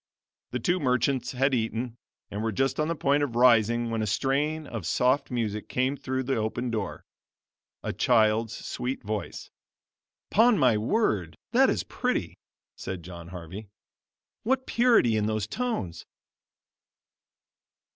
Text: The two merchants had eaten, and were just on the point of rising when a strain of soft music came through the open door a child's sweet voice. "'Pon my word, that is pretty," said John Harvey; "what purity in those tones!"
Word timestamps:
The 0.49 0.59
two 0.59 0.79
merchants 0.79 1.33
had 1.33 1.53
eaten, 1.53 1.95
and 2.31 2.41
were 2.41 2.51
just 2.51 2.79
on 2.79 2.87
the 2.87 2.95
point 2.95 3.21
of 3.21 3.35
rising 3.35 3.91
when 3.91 4.01
a 4.01 4.07
strain 4.07 4.65
of 4.65 4.87
soft 4.87 5.29
music 5.29 5.69
came 5.69 5.95
through 5.95 6.23
the 6.23 6.37
open 6.37 6.71
door 6.71 7.05
a 7.83 7.93
child's 7.93 8.65
sweet 8.65 9.03
voice. 9.03 9.51
"'Pon 10.31 10.57
my 10.57 10.75
word, 10.75 11.37
that 11.51 11.69
is 11.69 11.83
pretty," 11.83 12.39
said 12.75 13.03
John 13.03 13.27
Harvey; 13.27 13.67
"what 14.41 14.65
purity 14.65 15.15
in 15.17 15.27
those 15.27 15.45
tones!" 15.45 16.07